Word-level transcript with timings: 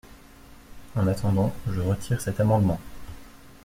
En 0.95 1.05
attendant, 1.05 1.53
je 1.69 1.79
retire 1.79 2.19
cet 2.21 2.39
amendement. 2.39 2.79